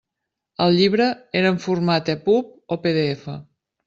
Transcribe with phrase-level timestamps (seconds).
[0.63, 1.09] El llibre
[1.41, 3.29] era en format EPUB o PDF?